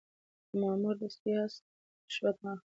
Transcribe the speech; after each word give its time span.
که 0.49 0.55
مامور 0.61 0.95
یاست 1.31 1.63
رشوت 2.07 2.35
مه 2.43 2.51
اخلئ. 2.55 2.67